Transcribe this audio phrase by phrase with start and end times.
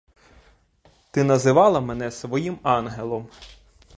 [1.11, 3.27] Ти називала мене своїм ангелом.